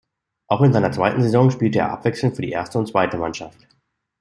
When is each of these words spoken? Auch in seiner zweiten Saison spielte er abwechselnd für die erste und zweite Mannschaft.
Auch 0.47 0.61
in 0.63 0.73
seiner 0.73 0.91
zweiten 0.91 1.21
Saison 1.21 1.51
spielte 1.51 1.77
er 1.77 1.91
abwechselnd 1.91 2.35
für 2.35 2.41
die 2.41 2.49
erste 2.49 2.79
und 2.79 2.87
zweite 2.87 3.17
Mannschaft. 3.19 3.67